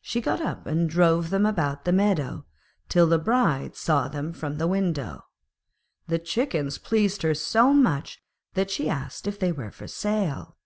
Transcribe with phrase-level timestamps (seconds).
[0.00, 2.44] She got up and drove them about the meadow,
[2.88, 5.24] till the Bride saw them from the window.
[6.08, 8.20] The chickens pleased her so much
[8.54, 10.56] that she asked if they were for sale.